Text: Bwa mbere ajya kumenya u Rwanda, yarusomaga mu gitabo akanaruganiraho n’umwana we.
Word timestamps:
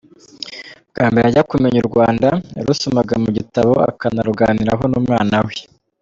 Bwa 0.91 1.05
mbere 1.11 1.25
ajya 1.27 1.43
kumenya 1.51 1.77
u 1.81 1.87
Rwanda, 1.89 2.29
yarusomaga 2.57 3.13
mu 3.23 3.29
gitabo 3.37 3.73
akanaruganiraho 3.89 4.83
n’umwana 4.91 5.37
we. 5.45 5.55